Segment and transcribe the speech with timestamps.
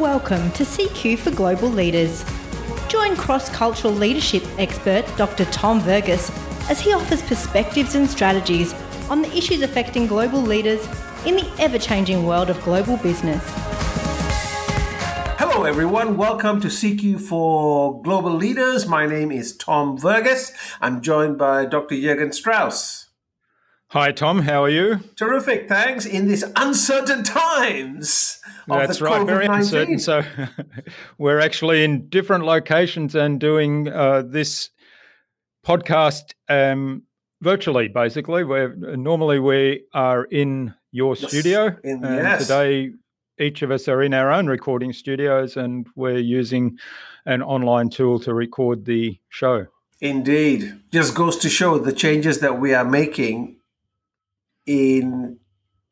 [0.00, 2.24] welcome to CQ for Global Leaders.
[2.88, 5.44] Join cross cultural leadership expert Dr.
[5.52, 6.30] Tom Verghese
[6.70, 8.72] as he offers perspectives and strategies
[9.10, 10.82] on the issues affecting global leaders
[11.26, 13.44] in the ever changing world of global business.
[15.38, 16.16] Hello, everyone.
[16.16, 18.86] Welcome to CQ for Global Leaders.
[18.86, 20.52] My name is Tom Verghese.
[20.80, 21.94] I'm joined by Dr.
[21.94, 23.09] Jürgen Strauss.
[23.92, 24.42] Hi, Tom.
[24.42, 25.00] How are you?
[25.16, 25.68] Terrific.
[25.68, 26.06] Thanks.
[26.06, 28.38] In these uncertain times.
[28.68, 29.26] That's right.
[29.26, 29.98] Very uncertain.
[29.98, 30.22] So
[31.18, 34.70] we're actually in different locations and doing uh, this
[35.66, 37.02] podcast um,
[37.42, 38.44] virtually, basically.
[38.44, 41.28] Where normally we are in your yes.
[41.28, 41.76] studio.
[41.82, 42.42] In, and yes.
[42.42, 42.92] Today,
[43.40, 46.78] each of us are in our own recording studios and we're using
[47.26, 49.66] an online tool to record the show.
[50.00, 50.80] Indeed.
[50.92, 53.56] Just goes to show the changes that we are making
[54.66, 55.38] in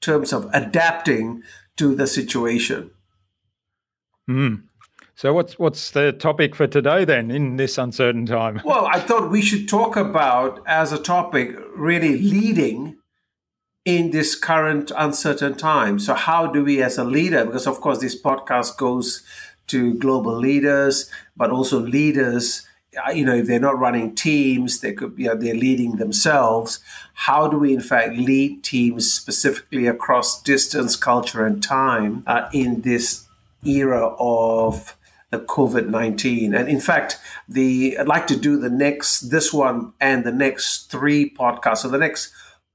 [0.01, 1.43] terms of adapting
[1.77, 2.91] to the situation.
[4.29, 4.65] Mm.
[5.15, 8.61] So what's what's the topic for today then in this uncertain time?
[8.65, 12.99] Well, I thought we should talk about as a topic really leading
[13.85, 15.99] in this current uncertain time.
[15.99, 19.25] So how do we as a leader because of course this podcast goes
[19.69, 22.68] to global leaders but also leaders
[23.15, 26.81] you know, if they're not running teams, they could, you know, they're leading themselves.
[27.15, 32.81] How do we, in fact, lead teams specifically across distance, culture, and time uh, in
[32.83, 33.27] this
[33.65, 34.97] era of
[35.31, 36.55] the COVID nineteen?
[36.55, 40.91] And in fact, the I'd like to do the next this one and the next
[40.91, 41.79] three podcasts.
[41.79, 42.33] So the next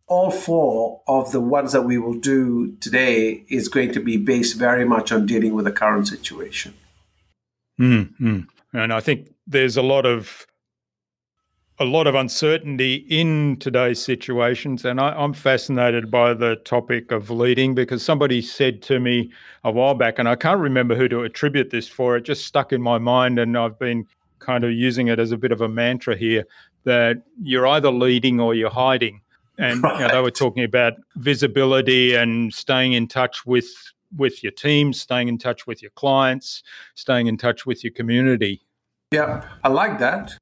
[0.08, 4.58] all four of the ones that we will do today is going to be based
[4.58, 6.74] very much on dealing with the current situation.
[7.80, 8.42] Mm-hmm.
[8.74, 10.48] And I think there's a lot of
[11.80, 17.32] a lot of uncertainty in today's situations, and I, am fascinated by the topic of
[17.32, 19.32] leading because somebody said to me
[19.64, 22.16] a while back, and I can't remember who to attribute this for.
[22.16, 24.06] It just stuck in my mind, and I've been
[24.38, 26.46] kind of using it as a bit of a mantra here
[26.84, 29.22] that you're either leading or you're hiding.
[29.58, 30.00] And right.
[30.00, 33.68] you know, they were talking about visibility and staying in touch with
[34.16, 36.64] with your team, staying in touch with your clients,
[36.96, 38.62] staying in touch with your community.
[39.12, 40.38] Yeah, I like that.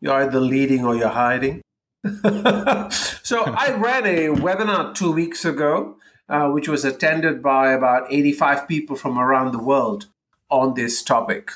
[0.00, 1.62] You're either leading or you're hiding.
[2.04, 5.96] so I ran a webinar two weeks ago,
[6.28, 10.06] uh, which was attended by about 85 people from around the world
[10.50, 11.52] on this topic.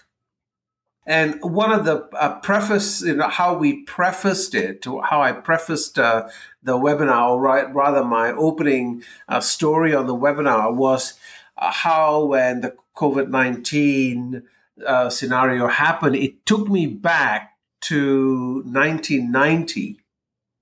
[1.06, 5.98] And one of the uh, preface, you know, how we prefaced it, how I prefaced
[5.98, 6.28] uh,
[6.62, 11.14] the webinar, or right, rather my opening uh, story on the webinar was
[11.58, 14.42] how when the COVID 19
[14.86, 20.00] uh, scenario happened, it took me back to 1990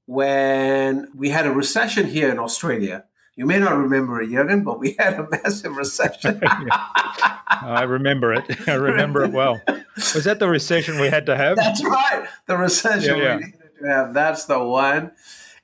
[0.06, 3.04] when we had a recession here in Australia.
[3.34, 6.40] You may not remember it, Jürgen, but we had a massive recession.
[6.46, 8.68] I remember it.
[8.68, 9.60] I remember it well.
[9.96, 11.56] Was that the recession we had to have?
[11.56, 12.26] That's right.
[12.46, 13.36] The recession yeah, yeah.
[13.36, 14.14] we needed to have.
[14.14, 15.12] That's the one.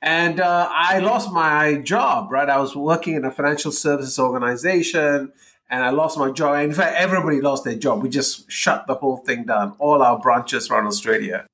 [0.03, 2.49] And uh, I lost my job, right?
[2.49, 5.31] I was working in a financial services organization
[5.69, 6.61] and I lost my job.
[6.61, 8.03] In fact, everybody lost their job.
[8.03, 11.47] We just shut the whole thing down, all our branches around Australia.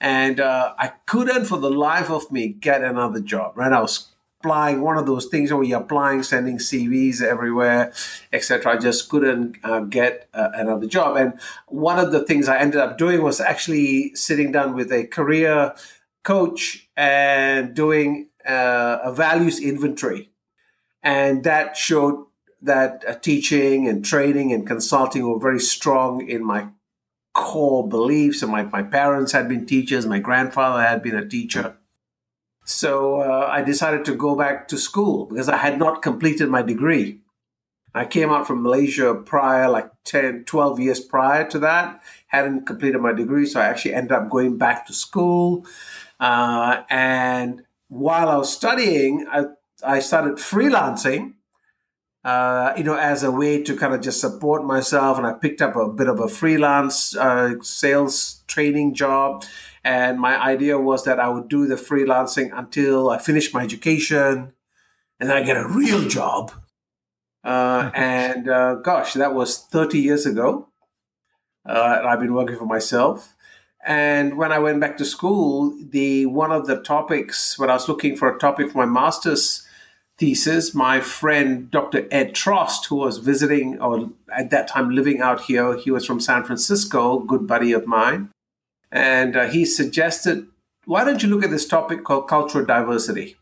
[0.00, 3.56] And uh, I couldn't, for the life of me, get another job.
[3.56, 4.08] Right, I was
[4.40, 7.92] applying one of those things where you're applying, sending CVs everywhere,
[8.32, 8.72] etc.
[8.72, 11.16] I just couldn't uh, get uh, another job.
[11.16, 15.06] And one of the things I ended up doing was actually sitting down with a
[15.06, 15.72] career
[16.22, 20.30] coach and doing uh, a values inventory.
[21.02, 22.26] And that showed
[22.60, 26.68] that uh, teaching and training and consulting were very strong in my
[27.34, 28.42] core beliefs.
[28.42, 31.76] And my, my parents had been teachers, my grandfather had been a teacher.
[32.64, 36.62] So uh, I decided to go back to school because I had not completed my
[36.62, 37.20] degree.
[37.94, 43.00] I came out from Malaysia prior, like 10, 12 years prior to that, hadn't completed
[43.00, 43.44] my degree.
[43.44, 45.66] So I actually ended up going back to school.
[46.22, 49.44] Uh, and while I was studying, I,
[49.84, 51.34] I started freelancing
[52.24, 55.18] uh, you know, as a way to kind of just support myself.
[55.18, 59.44] And I picked up a bit of a freelance uh, sales training job.
[59.84, 64.52] And my idea was that I would do the freelancing until I finish my education
[65.18, 66.52] and then I get a real job.
[67.42, 70.68] Uh, and uh, gosh, that was 30 years ago.
[71.68, 73.34] Uh, I've been working for myself.
[73.84, 77.88] And when I went back to school, the one of the topics when I was
[77.88, 79.66] looking for a topic for my master's
[80.18, 82.06] thesis, my friend Dr.
[82.12, 86.20] Ed Trost, who was visiting or at that time living out here, he was from
[86.20, 88.30] San Francisco, good buddy of mine,
[88.92, 90.46] and uh, he suggested,
[90.84, 93.36] why don't you look at this topic called cultural diversity?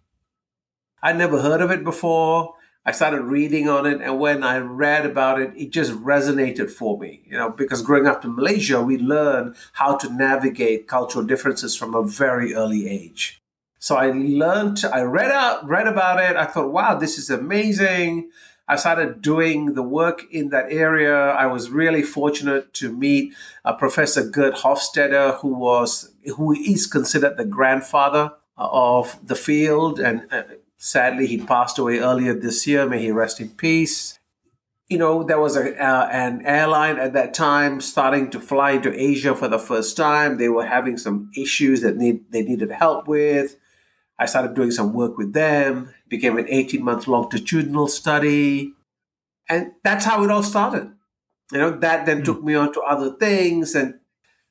[1.02, 2.54] I'd never heard of it before.
[2.84, 6.98] I started reading on it, and when I read about it, it just resonated for
[6.98, 7.22] me.
[7.26, 11.94] You know, because growing up in Malaysia, we learn how to navigate cultural differences from
[11.94, 13.40] a very early age.
[13.78, 16.36] So I learned, I read out, read about it.
[16.36, 18.30] I thought, wow, this is amazing.
[18.68, 21.14] I started doing the work in that area.
[21.14, 23.34] I was really fortunate to meet
[23.64, 30.26] uh, Professor Geert Hofstede, who was who is considered the grandfather of the field, and
[30.30, 30.42] uh,
[30.80, 32.88] sadly he passed away earlier this year.
[32.88, 34.18] May he rest in peace.
[34.88, 38.92] You know, there was a, uh, an airline at that time starting to fly to
[38.92, 40.38] Asia for the first time.
[40.38, 43.56] They were having some issues that need they needed help with.
[44.18, 48.72] I started doing some work with them, became an 18 month longitudinal study.
[49.48, 50.90] And that's how it all started.
[51.52, 52.24] You know, that then mm.
[52.24, 53.74] took me on to other things.
[53.74, 53.94] And,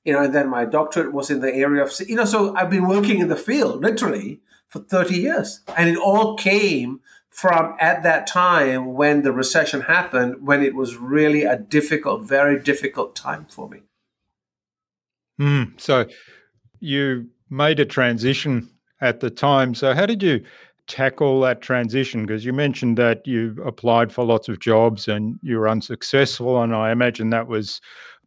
[0.05, 2.69] you know, and then my doctorate was in the area of, you know, so I've
[2.69, 5.61] been working in the field literally for 30 years.
[5.75, 10.95] And it all came from at that time when the recession happened, when it was
[10.95, 13.81] really a difficult, very difficult time for me.
[15.39, 15.79] Mm.
[15.79, 16.05] So
[16.79, 18.69] you made a transition
[19.01, 19.73] at the time.
[19.73, 20.43] So, how did you
[20.87, 22.25] tackle that transition?
[22.25, 26.75] Because you mentioned that you applied for lots of jobs and you were unsuccessful, and
[26.75, 27.81] I imagine that was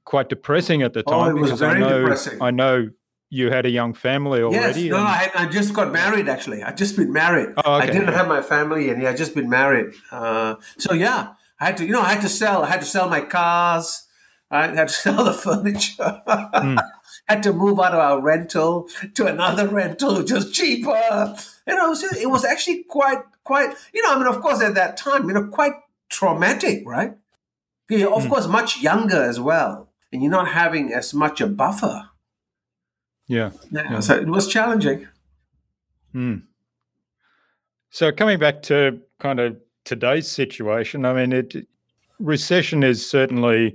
[0.05, 1.35] quite depressing at the time.
[1.35, 2.43] Oh, it was very I know, depressing.
[2.43, 2.89] I know
[3.33, 4.83] you had a young family already.
[4.83, 6.29] Yes, no, I, I, just got married.
[6.29, 7.55] Actually, I just been married.
[7.65, 7.89] Oh, okay.
[7.89, 9.95] I didn't have my family, and yeah, I just been married.
[10.11, 12.63] Uh, so yeah, I had to, you know, I had to sell.
[12.63, 14.07] I had to sell my cars.
[14.51, 16.23] I had to sell the furniture.
[16.27, 16.79] Mm
[17.29, 21.37] had to move out of our rental to another rental, just cheaper.
[21.67, 24.75] You know, so it was actually quite, quite, you know, I mean, of course, at
[24.75, 25.75] that time, you know, quite
[26.09, 27.15] traumatic, right?
[27.89, 28.31] You're, of mm.
[28.31, 32.09] course, much younger as well, and you're not having as much a buffer.
[33.33, 33.51] Yeah.
[33.71, 34.01] yeah, yeah.
[34.01, 35.09] So it was challenging.
[36.15, 36.43] Mm.
[37.89, 39.57] So coming back to kind of
[39.87, 41.67] today's situation, I mean, it
[42.19, 43.75] recession is certainly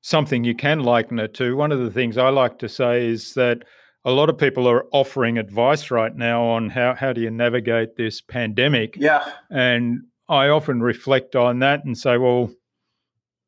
[0.00, 1.54] something you can liken it to.
[1.56, 3.64] One of the things I like to say is that
[4.06, 7.96] a lot of people are offering advice right now on how, how do you navigate
[7.96, 8.96] this pandemic.
[8.98, 9.30] Yeah.
[9.50, 12.50] And I often reflect on that and say, well,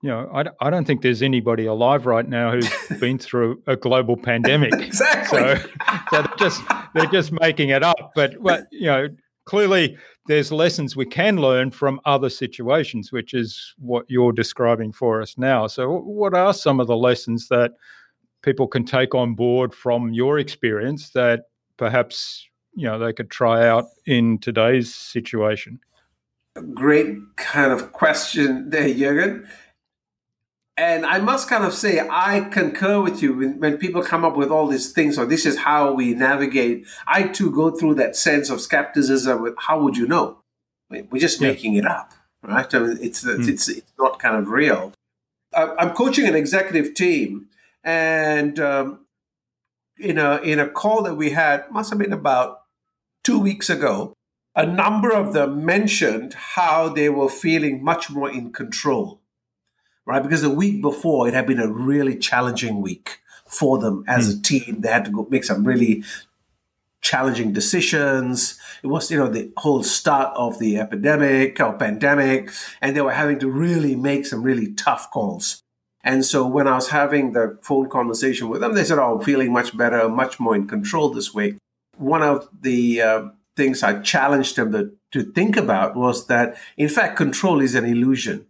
[0.02, 2.70] you know, I, I don't think there's anybody alive right now who's
[3.00, 4.72] been through a global pandemic.
[4.78, 5.38] exactly.
[5.38, 5.56] So,
[6.10, 6.62] so they're just
[6.94, 8.12] they're just making it up.
[8.14, 9.08] But, but you know,
[9.46, 9.96] clearly
[10.26, 15.38] there's lessons we can learn from other situations, which is what you're describing for us
[15.38, 15.66] now.
[15.66, 17.72] So, what are some of the lessons that
[18.42, 21.44] people can take on board from your experience that
[21.76, 25.80] perhaps you know they could try out in today's situation?
[26.74, 29.46] Great kind of question there, Jürgen.
[30.78, 34.36] And I must kind of say, I concur with you when, when, people come up
[34.36, 36.86] with all these things, or this is how we navigate.
[37.06, 40.42] I too go through that sense of skepticism with how would you know?
[40.90, 41.48] We're just yeah.
[41.48, 42.12] making it up,
[42.42, 42.72] right?
[42.74, 43.48] I mean, it's, mm.
[43.48, 44.92] it's, it's not kind of real.
[45.54, 47.46] I'm coaching an executive team,
[47.82, 49.06] and um,
[49.98, 52.60] in, a, in a call that we had, must have been about
[53.24, 54.12] two weeks ago,
[54.54, 59.22] a number of them mentioned how they were feeling much more in control
[60.06, 60.22] right?
[60.22, 64.38] Because the week before, it had been a really challenging week for them as mm.
[64.38, 64.80] a team.
[64.80, 66.04] They had to go make some really
[67.02, 68.58] challenging decisions.
[68.82, 72.50] It was, you know, the whole start of the epidemic or pandemic,
[72.80, 75.62] and they were having to really make some really tough calls.
[76.02, 79.24] And so when I was having the phone conversation with them, they said, "Oh, I'm
[79.24, 81.56] feeling much better, much more in control this week."
[81.96, 83.22] One of the uh,
[83.56, 87.84] things I challenged them to, to think about was that, in fact, control is an
[87.84, 88.46] illusion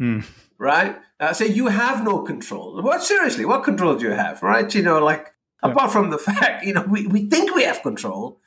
[0.00, 0.20] Hmm.
[0.56, 0.96] Right?
[1.20, 2.80] Uh, say you have no control.
[2.82, 3.44] What seriously?
[3.44, 4.42] What control do you have?
[4.42, 4.74] Right?
[4.74, 5.70] You know, like yeah.
[5.70, 8.40] apart from the fact, you know, we, we think we have control,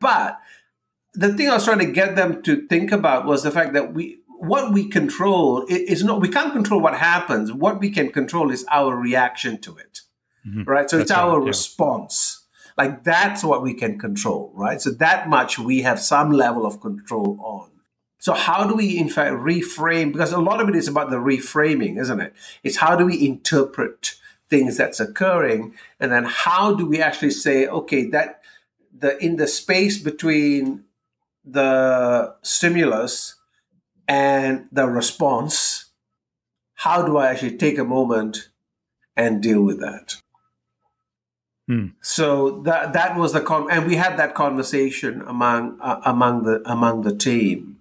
[0.00, 0.40] but
[1.14, 3.94] the thing I was trying to get them to think about was the fact that
[3.94, 7.52] we what we control is not we can't control what happens.
[7.52, 10.00] What we can control is our reaction to it.
[10.44, 10.64] Mm-hmm.
[10.64, 10.90] Right?
[10.90, 11.48] So that's it's our right, yeah.
[11.48, 12.44] response.
[12.76, 14.80] Like that's what we can control, right?
[14.80, 17.71] So that much we have some level of control on.
[18.22, 20.12] So how do we in fact reframe?
[20.12, 22.32] Because a lot of it is about the reframing, isn't it?
[22.62, 24.14] It's how do we interpret
[24.48, 28.40] things that's occurring, and then how do we actually say, okay, that
[28.96, 30.84] the in the space between
[31.44, 33.34] the stimulus
[34.06, 35.86] and the response,
[36.74, 38.50] how do I actually take a moment
[39.16, 40.14] and deal with that?
[41.66, 41.86] Hmm.
[42.02, 46.62] So that that was the con, and we had that conversation among uh, among the
[46.70, 47.80] among the team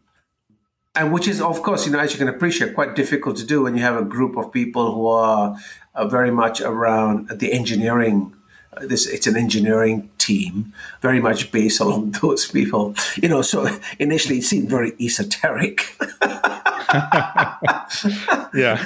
[0.96, 3.62] and which is of course you know as you can appreciate quite difficult to do
[3.64, 5.56] when you have a group of people who are
[5.96, 8.34] uh, very much around the engineering
[8.74, 12.96] uh, this it's an engineering team, very much based along those people.
[13.22, 13.68] You know, so
[14.00, 15.94] initially it seemed very esoteric.
[18.54, 18.86] yeah,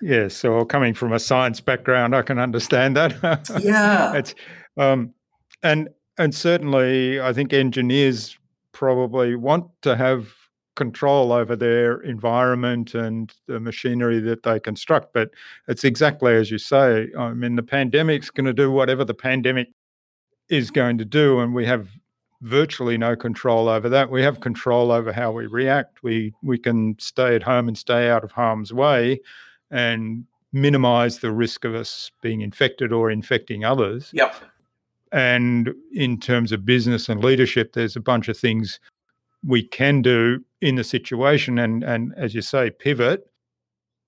[0.00, 0.28] yeah.
[0.28, 3.50] So coming from a science background, I can understand that.
[3.60, 4.34] yeah, it's
[4.76, 5.14] um,
[5.62, 8.38] and and certainly I think engineers
[8.72, 10.32] probably want to have
[10.78, 15.12] control over their environment and the machinery that they construct.
[15.12, 15.30] But
[15.66, 17.08] it's exactly as you say.
[17.18, 19.68] I mean, the pandemic's going to do whatever the pandemic
[20.48, 21.88] is going to do, and we have
[22.42, 24.08] virtually no control over that.
[24.08, 26.02] We have control over how we react.
[26.04, 29.20] We we can stay at home and stay out of harm's way,
[29.70, 34.10] and minimize the risk of us being infected or infecting others.
[34.14, 34.34] Yep.
[35.10, 38.78] And in terms of business and leadership, there's a bunch of things
[39.46, 43.30] we can do in the situation and and as you say pivot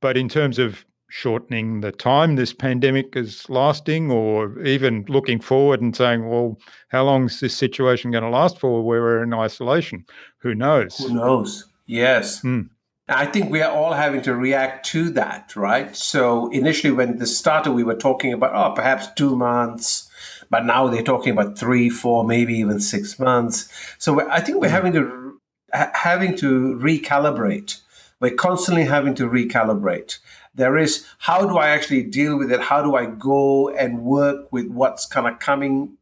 [0.00, 5.80] but in terms of shortening the time this pandemic is lasting or even looking forward
[5.80, 6.58] and saying well
[6.88, 10.04] how long is this situation going to last for where we're in isolation
[10.38, 12.68] who knows who knows yes mm.
[13.10, 15.94] I think we are all having to react to that, right?
[15.96, 20.08] So initially, when this started, we were talking about, oh, perhaps two months,
[20.48, 23.68] but now they're talking about three, four, maybe even six months.
[23.98, 24.74] So I think we're hmm.
[24.74, 25.00] having to
[25.72, 27.80] having to recalibrate.
[28.20, 30.18] We're constantly having to recalibrate.
[30.54, 32.60] There is how do I actually deal with it?
[32.60, 35.96] How do I go and work with what's kind of coming?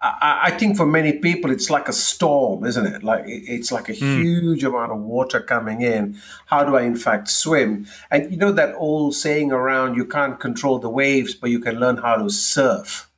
[0.00, 3.02] I, I think for many people, it's like a storm, isn't it?
[3.02, 4.22] Like it's like a mm.
[4.22, 6.16] huge amount of water coming in.
[6.46, 7.86] How do I, in fact, swim?
[8.10, 11.80] And you know that old saying around: you can't control the waves, but you can
[11.80, 13.10] learn how to surf.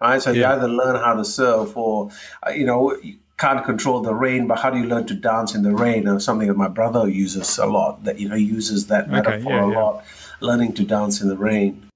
[0.00, 0.20] Right?
[0.20, 0.50] So yeah.
[0.50, 2.10] you either learn how to surf, or
[2.46, 2.96] uh, you know,
[3.38, 6.06] can't control the rain, but how do you learn to dance in the rain?
[6.06, 8.04] And something that my brother uses a lot.
[8.04, 9.78] That you know uses that metaphor yeah, a yeah.
[9.78, 10.04] lot.
[10.40, 11.88] Learning to dance in the rain.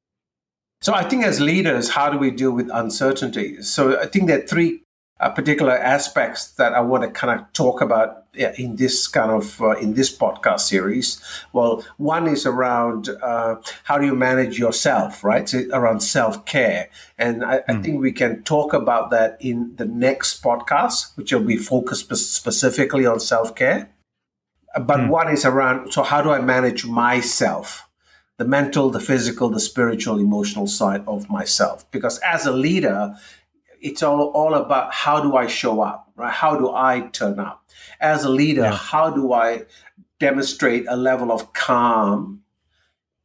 [0.80, 3.62] So I think as leaders, how do we deal with uncertainty?
[3.62, 4.83] So I think there are three
[5.20, 9.60] uh, particular aspects that I want to kind of talk about in this kind of
[9.60, 11.20] uh, in this podcast series.
[11.52, 15.48] Well, one is around uh, how do you manage yourself, right?
[15.48, 17.64] So around self care, and I, mm.
[17.68, 17.82] I, hmm.
[17.82, 23.06] think we can talk about that in the next podcast, which will be focused specifically
[23.06, 23.90] on self care.
[24.75, 25.08] But mm.
[25.08, 27.88] one is around so how do I manage myself?
[28.37, 31.90] The mental, the physical, the spiritual, emotional side of myself.
[31.90, 33.16] Because as a leader,
[33.80, 36.32] it's all, all about how do I show up, right?
[36.32, 37.64] How do I turn up?
[38.00, 38.76] As a leader, yeah.
[38.76, 39.64] how do I
[40.18, 42.42] demonstrate a level of calm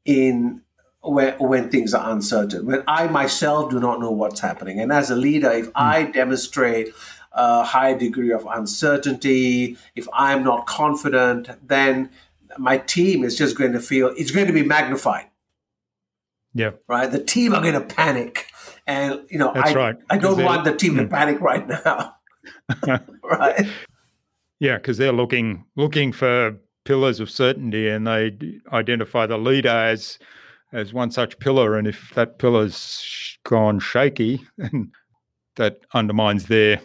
[0.05, 0.61] in
[1.01, 4.79] when, when things are uncertain, when I myself do not know what's happening.
[4.79, 5.71] And as a leader, if mm.
[5.75, 6.89] I demonstrate
[7.33, 12.09] a high degree of uncertainty, if I'm not confident, then
[12.57, 15.25] my team is just going to feel it's going to be magnified.
[16.53, 16.71] Yeah.
[16.87, 17.11] Right.
[17.11, 18.47] The team are going to panic.
[18.85, 19.95] And, you know, That's I, right.
[20.09, 21.09] I don't want the team to hmm.
[21.09, 22.15] panic right now.
[23.23, 23.67] right.
[24.59, 28.37] Yeah, because they're looking looking for pillars of certainty, and they
[28.71, 30.19] identify the leader as
[30.71, 31.77] as one such pillar.
[31.77, 34.91] And if that pillar's gone shaky, then
[35.55, 36.81] that undermines their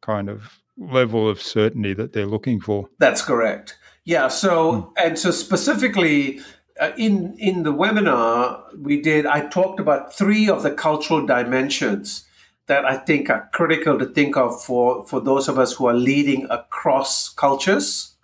[0.00, 2.88] kind of level of certainty that they're looking for.
[2.98, 3.78] That's correct.
[4.04, 4.28] Yeah.
[4.28, 4.92] So, hmm.
[4.96, 6.40] and so specifically,
[6.80, 12.24] uh, in in the webinar we did, I talked about three of the cultural dimensions
[12.66, 15.94] that I think are critical to think of for for those of us who are
[15.94, 18.14] leading across cultures.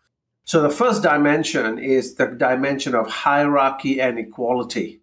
[0.45, 5.01] So the first dimension is the dimension of hierarchy and equality.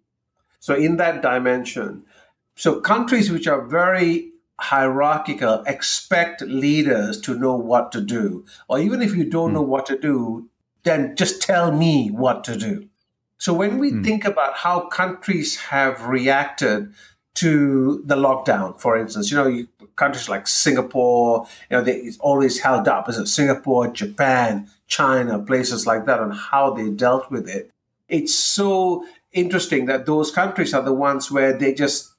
[0.58, 2.04] So in that dimension,
[2.56, 9.02] so countries which are very hierarchical expect leaders to know what to do, or even
[9.02, 9.54] if you don't mm.
[9.54, 10.48] know what to do,
[10.82, 12.88] then just tell me what to do.
[13.38, 14.04] So when we mm.
[14.04, 16.92] think about how countries have reacted
[17.34, 19.66] to the lockdown, for instance, you know,
[19.96, 23.08] countries like Singapore, you know, they, it's always held up.
[23.08, 27.70] Is it Singapore, Japan, China, places like that, and how they dealt with it?
[28.08, 32.14] It's so interesting that those countries are the ones where they just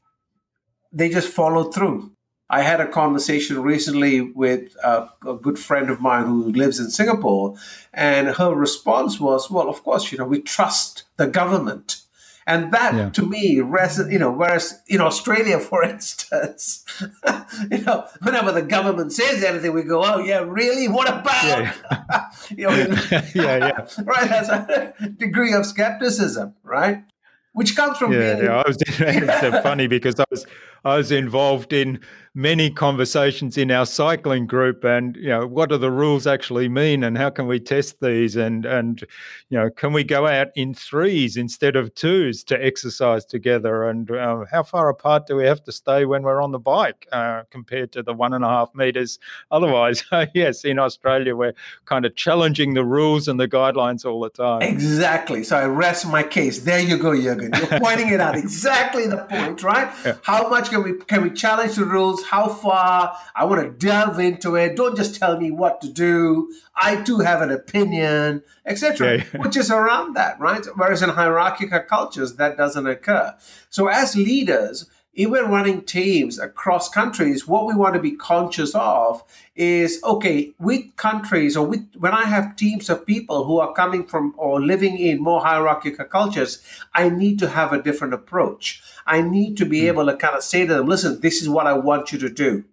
[0.92, 2.12] they just follow through.
[2.50, 6.90] I had a conversation recently with a, a, good friend of mine who lives in
[6.90, 7.56] Singapore,
[7.94, 12.02] and her response was, "Well, of course, you know, we trust the government."
[12.48, 13.10] And that, yeah.
[13.10, 16.86] to me, res- you know, whereas in Australia, for instance,
[17.72, 20.88] you know, whenever the government says anything, we go, "Oh yeah, really?
[20.88, 22.30] What about?" Yeah, yeah.
[22.50, 22.98] you know,
[23.36, 23.88] yeah, yeah.
[24.04, 24.30] right.
[24.30, 27.04] That's a degree of skepticism, right?
[27.52, 28.46] Which comes from yeah, being.
[28.46, 28.78] Yeah, I was.
[28.80, 30.46] It's so funny because I was
[30.88, 32.00] I was involved in
[32.38, 37.04] many conversations in our cycling group and you know what do the rules actually mean
[37.04, 38.36] and how can we test these?
[38.36, 39.02] And and
[39.50, 43.90] you know can we go out in threes instead of twos to exercise together?
[43.90, 47.08] And uh, how far apart do we have to stay when we're on the bike
[47.12, 49.18] uh, compared to the one and a half meters
[49.50, 50.04] otherwise?
[50.34, 51.54] Yes in australia we're
[51.86, 54.62] kind of challenging the rules and the guidelines all the time.
[54.62, 55.44] Exactly.
[55.44, 56.60] So i rest my case.
[56.60, 57.58] There you go jürgen.
[57.58, 58.36] You're pointing it out.
[58.48, 59.92] Exactly the point right?
[60.06, 60.16] Yeah.
[60.22, 63.18] how much can we can we challenge the rules how far.
[63.36, 64.76] I want to delve into it.
[64.76, 66.52] Don't just tell me what to do.
[66.76, 69.18] I do have an opinion, etc.
[69.18, 69.42] Yeah.
[69.42, 70.66] Which is around that, right?
[70.76, 73.36] Whereas in hierarchical cultures, that doesn't occur.
[73.70, 79.24] So as leaders, even running teams across countries, what we want to be conscious of
[79.56, 84.06] is okay, with countries or with when I have teams of people who are coming
[84.06, 86.62] from or living in more hierarchical cultures,
[86.94, 88.84] I need to have a different approach.
[89.08, 89.88] I need to be mm.
[89.88, 92.30] able to kind of say to them, listen, this is what I want you to
[92.30, 92.64] do.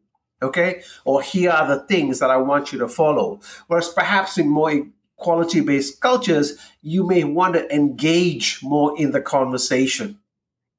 [0.43, 0.83] Okay.
[1.05, 3.41] Or here are the things that I want you to follow.
[3.69, 4.87] Whereas perhaps in more
[5.17, 10.19] quality based cultures, you may want to engage more in the conversation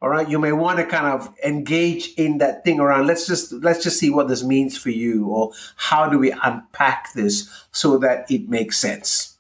[0.05, 3.51] all right you may want to kind of engage in that thing around let's just
[3.53, 7.97] let's just see what this means for you or how do we unpack this so
[7.97, 9.35] that it makes sense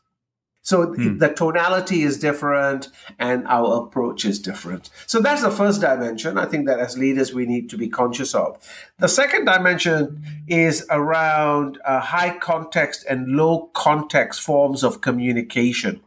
[0.65, 1.19] so hmm.
[1.19, 4.89] the tonality is different and our approach is different.
[5.05, 8.33] So that's the first dimension i think that as leaders we need to be conscious
[8.33, 8.57] of.
[8.97, 16.01] The second dimension is around uh, high context and low context forms of communication.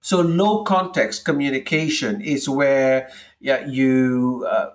[0.00, 4.70] So low context communication is where yeah, you uh,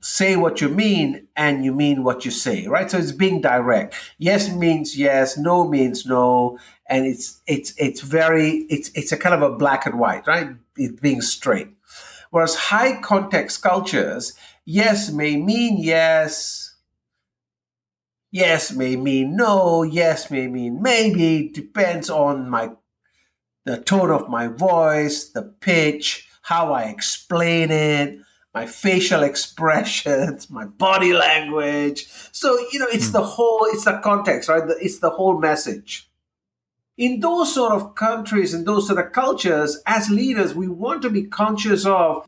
[0.00, 2.90] say what you mean and you mean what you say, right?
[2.90, 3.94] So it's being direct.
[4.18, 9.34] Yes means yes, no means no, and it's it's it's very it's it's a kind
[9.34, 10.48] of a black and white, right?
[10.76, 11.68] It being straight.
[12.30, 16.76] Whereas high context cultures, yes may mean yes,
[18.30, 22.70] yes may mean no, yes may mean maybe, depends on my
[23.66, 28.18] the tone of my voice, the pitch, how I explain it,
[28.54, 32.08] my facial expressions, my body language.
[32.32, 33.12] So, you know, it's mm.
[33.12, 34.62] the whole, it's the context, right?
[34.80, 36.10] It's the whole message.
[36.96, 41.10] In those sort of countries, and those sort of cultures, as leaders, we want to
[41.10, 42.26] be conscious of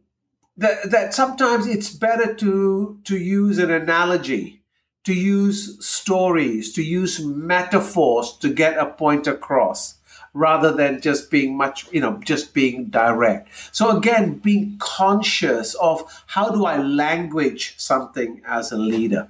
[0.57, 4.63] that, that sometimes it's better to, to use an analogy,
[5.05, 9.99] to use stories, to use metaphors to get a point across
[10.35, 13.49] rather than just being much, you know, just being direct.
[13.73, 19.29] So again, being conscious of how do I language something as a leader?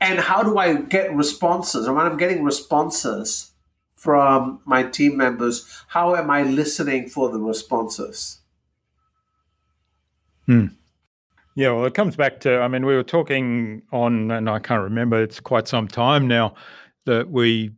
[0.00, 1.86] And how do I get responses?
[1.86, 3.52] And when I'm getting responses
[3.96, 8.38] from my team members, how am I listening for the responses?
[10.46, 10.66] Hmm.
[11.56, 14.82] Yeah, well, it comes back to, I mean, we were talking on, and I can't
[14.82, 16.54] remember, it's quite some time now
[17.04, 17.72] that we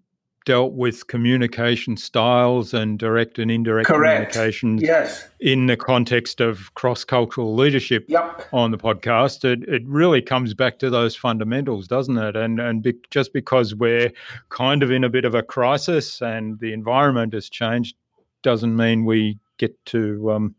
[0.46, 4.32] dealt with communication styles and direct and indirect Correct.
[4.32, 5.28] communications yes.
[5.38, 8.48] in the context of cross cultural leadership yep.
[8.52, 9.44] on the podcast.
[9.44, 12.36] It, it really comes back to those fundamentals, doesn't it?
[12.36, 14.12] And and be, just because we're
[14.48, 17.96] kind of in a bit of a crisis and the environment has changed,
[18.42, 20.54] doesn't mean we get to um,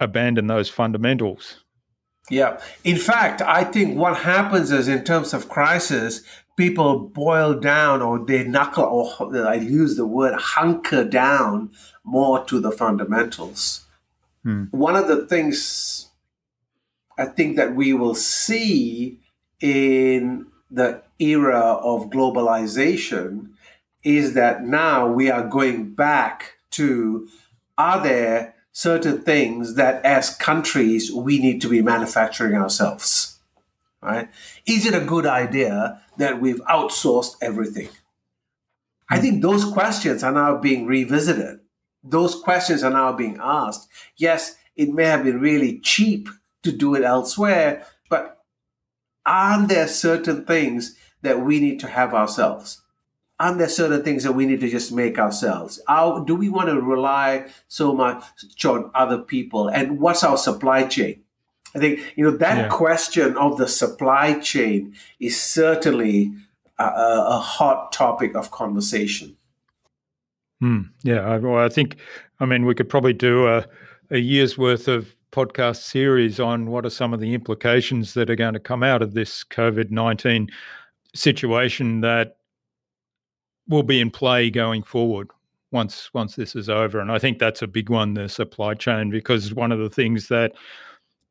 [0.00, 1.64] abandon those fundamentals.
[2.30, 2.60] Yeah.
[2.84, 6.22] In fact, I think what happens is in terms of crisis,
[6.58, 11.70] people boil down or they knuckle, or I use the word hunker down
[12.02, 13.86] more to the fundamentals.
[14.42, 14.64] Hmm.
[14.72, 16.08] One of the things
[17.16, 19.20] I think that we will see
[19.60, 23.50] in the era of globalization
[24.02, 27.28] is that now we are going back to
[27.76, 33.27] are there certain things that as countries we need to be manufacturing ourselves?
[34.02, 34.28] Right?
[34.66, 37.88] Is it a good idea that we've outsourced everything?
[39.10, 41.60] I think those questions are now being revisited.
[42.04, 43.88] Those questions are now being asked.
[44.16, 46.28] Yes, it may have been really cheap
[46.62, 48.44] to do it elsewhere, but
[49.24, 52.82] aren't there certain things that we need to have ourselves?
[53.40, 55.80] Aren't there certain things that we need to just make ourselves?
[55.86, 58.24] How, do we want to rely so much
[58.64, 59.68] on other people?
[59.68, 61.22] And what's our supply chain?
[61.78, 62.68] I think you know that yeah.
[62.68, 66.32] question of the supply chain is certainly
[66.78, 69.36] a, a hot topic of conversation.
[70.60, 70.82] Hmm.
[71.04, 71.96] yeah, well, I think
[72.40, 73.64] I mean we could probably do a,
[74.10, 78.36] a year's worth of podcast series on what are some of the implications that are
[78.36, 80.48] going to come out of this COVID nineteen
[81.14, 82.38] situation that
[83.68, 85.28] will be in play going forward
[85.70, 86.98] once once this is over.
[86.98, 90.28] And I think that's a big one, the supply chain, because one of the things
[90.28, 90.52] that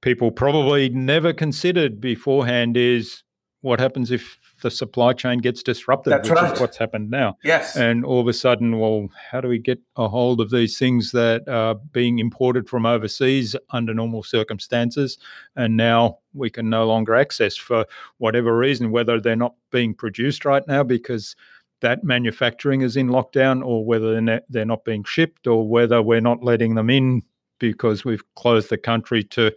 [0.02, 3.24] people probably never considered beforehand is
[3.62, 6.54] what happens if the supply chain gets disrupted, That's which right.
[6.54, 7.38] is what's happened now.
[7.44, 7.76] Yes.
[7.76, 11.12] And all of a sudden, well, how do we get a hold of these things
[11.12, 15.18] that are being imported from overseas under normal circumstances?
[15.56, 17.86] And now we can no longer access for
[18.18, 21.36] whatever reason, whether they're not being produced right now because
[21.82, 26.02] that manufacturing is in lockdown, or whether they're not, they're not being shipped, or whether
[26.02, 27.22] we're not letting them in
[27.60, 29.52] because we've closed the country to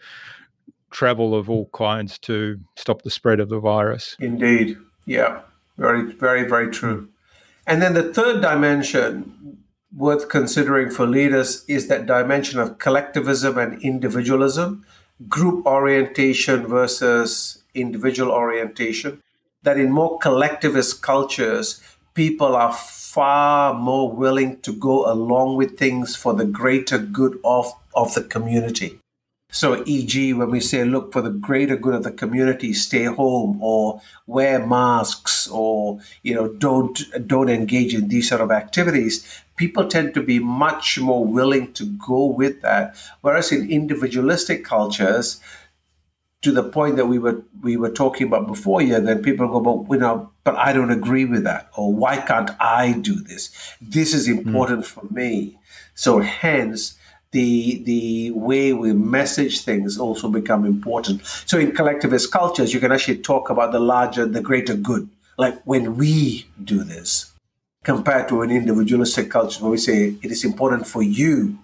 [0.90, 4.16] travel of all kinds to stop the spread of the virus.
[4.18, 4.76] Indeed.
[5.06, 5.40] Yeah.
[5.78, 7.08] Very, very, very true.
[7.66, 9.58] And then the third dimension
[9.96, 14.84] worth considering for leaders is that dimension of collectivism and individualism,
[15.28, 19.22] group orientation versus individual orientation.
[19.62, 21.80] That in more collectivist cultures,
[22.14, 27.72] people are far more willing to go along with things for the greater good of,
[27.94, 29.00] of the community.
[29.52, 33.58] So, e.g., when we say, look, for the greater good of the community, stay home
[33.60, 39.88] or wear masks or, you know, don't, don't engage in these sort of activities, people
[39.88, 42.96] tend to be much more willing to go with that.
[43.22, 45.40] Whereas in individualistic cultures,
[46.42, 49.60] to the point that we were we were talking about before here, then people go,
[49.60, 53.50] but you know, but I don't agree with that, or why can't I do this?
[53.80, 54.86] This is important mm.
[54.86, 55.58] for me.
[55.94, 56.96] So hence
[57.32, 61.24] the the way we message things also become important.
[61.46, 65.60] So in collectivist cultures, you can actually talk about the larger, the greater good, like
[65.64, 67.32] when we do this,
[67.84, 71.58] compared to an individualistic culture where we say it is important for you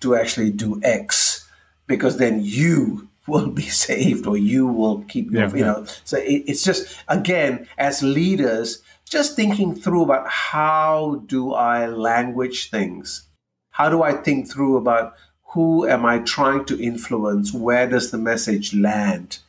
[0.00, 1.48] to actually do X
[1.86, 5.86] because then you will be saved or you will keep your, yeah, you know.
[6.04, 12.70] So it, it's just again as leaders, just thinking through about how do I language
[12.70, 13.26] things
[13.74, 15.14] how do I think through about
[15.46, 17.52] who am I trying to influence?
[17.52, 19.40] Where does the message land?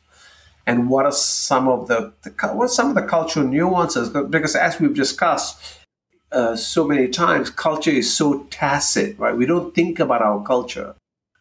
[0.66, 4.08] And what are some of the, the what are some of the cultural nuances?
[4.08, 5.78] Because as we've discussed
[6.32, 9.36] uh, so many times, culture is so tacit, right?
[9.36, 10.96] We don't think about our culture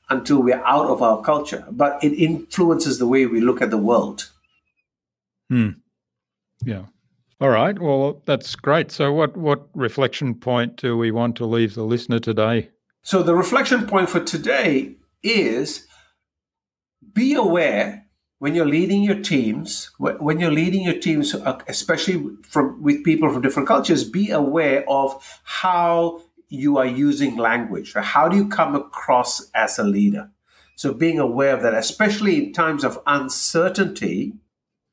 [0.10, 3.78] until we're out of our culture, but it influences the way we look at the
[3.78, 4.32] world.
[5.50, 5.70] Hmm.
[6.64, 6.86] Yeah.
[7.42, 7.78] All right.
[7.78, 8.92] Well, that's great.
[8.92, 12.70] So, what what reflection point do we want to leave the listener today
[13.06, 15.86] so the reflection point for today is
[17.14, 18.08] be aware
[18.40, 23.32] when you're leading your teams, when you're leading your teams, uh, especially from with people
[23.32, 27.94] from different cultures, be aware of how you are using language.
[27.94, 30.30] How do you come across as a leader?
[30.76, 34.34] So being aware of that, especially in times of uncertainty,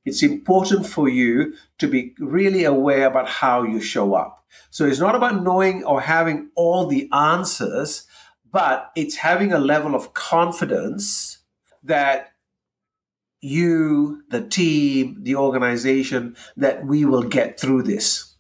[0.05, 4.45] it's important for you to be really aware about how you show up.
[4.71, 8.07] So it's not about knowing or having all the answers,
[8.51, 11.39] but it's having a level of confidence
[11.83, 12.33] that
[13.41, 18.32] you, the team, the organization, that we will get through this.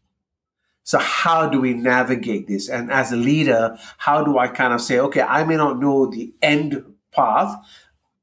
[0.92, 2.68] So, how do we navigate this?
[2.68, 6.04] And as a leader, how do I kind of say, okay, I may not know
[6.04, 7.56] the end path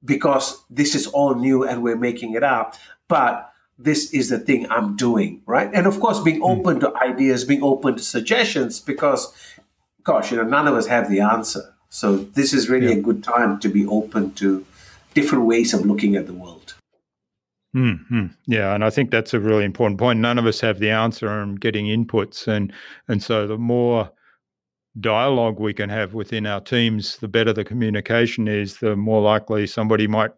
[0.06, 2.76] because this is all new and we're making it up,
[3.08, 5.72] but this is the thing I'm doing, right?
[5.74, 6.60] And of course, being hmm.
[6.60, 9.34] open to ideas, being open to suggestions, because,
[10.04, 11.74] gosh, you know, none of us have the answer.
[11.90, 13.00] So this is really yeah.
[13.00, 14.64] a good time to be open to
[15.16, 16.76] different ways of looking at the world.
[17.76, 18.28] Mm-hmm.
[18.48, 20.20] Yeah, and I think that's a really important point.
[20.20, 22.74] None of us have the answer and getting inputs, and
[23.08, 24.12] and so the more
[25.00, 28.80] dialogue we can have within our teams, the better the communication is.
[28.80, 30.32] The more likely somebody might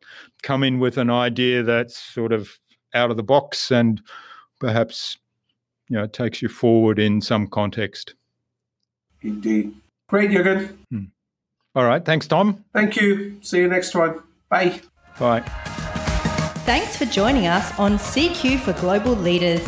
[0.44, 2.60] come in with an idea that's sort of
[2.94, 4.02] out of the box and
[4.60, 5.18] perhaps
[5.88, 8.16] you know takes you forward in some context.
[9.22, 9.74] Indeed.
[10.08, 10.78] Great, Jürgen.
[10.90, 11.06] Hmm.
[11.76, 12.04] All right.
[12.04, 12.66] Thanks, Tom.
[12.74, 13.38] Thank you.
[13.42, 14.24] See you next time.
[14.50, 14.82] Bye.
[15.18, 15.80] Bye.
[16.72, 19.60] Thanks for joining us on CQ for Global Leaders.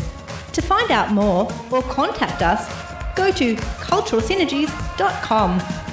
[0.54, 2.66] To find out more or contact us,
[3.14, 5.83] go to culturalsynergies.com.